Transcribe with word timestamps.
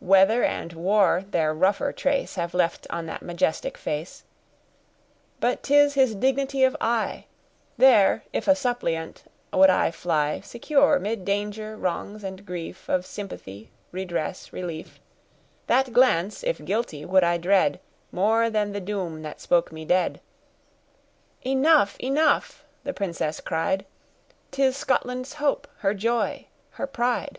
Weather 0.00 0.44
and 0.44 0.72
war 0.72 1.24
their 1.30 1.52
rougher 1.52 1.92
trace 1.92 2.36
Have 2.36 2.54
left 2.54 2.86
on 2.88 3.04
that 3.04 3.20
majestic 3.20 3.76
face; 3.76 4.24
But 5.40 5.62
'tis 5.62 5.92
his 5.92 6.14
dignity 6.14 6.64
of 6.64 6.74
eye! 6.80 7.26
There, 7.76 8.24
if 8.32 8.48
a 8.48 8.54
suppliant, 8.54 9.24
would 9.52 9.68
I 9.68 9.90
fly, 9.90 10.40
Secure, 10.40 10.98
'mid 10.98 11.26
danger, 11.26 11.76
wrongs, 11.76 12.24
and 12.24 12.46
grief, 12.46 12.88
Of 12.88 13.04
sympathy, 13.04 13.70
redress, 13.92 14.54
relief— 14.54 15.00
That 15.66 15.92
glance, 15.92 16.42
if 16.42 16.64
guilty, 16.64 17.04
would 17.04 17.22
I 17.22 17.36
dread 17.36 17.78
More 18.10 18.48
than 18.48 18.72
the 18.72 18.80
doom 18.80 19.20
that 19.20 19.38
spoke 19.42 19.70
me 19.70 19.84
dead." 19.84 20.22
"Enough, 21.44 21.98
enough!" 22.00 22.64
the 22.84 22.94
princess 22.94 23.38
cried, 23.38 23.84
"'Tis 24.50 24.78
Scotland's 24.78 25.34
hope, 25.34 25.68
her 25.80 25.92
joy, 25.92 26.46
her 26.70 26.86
pride!" 26.86 27.38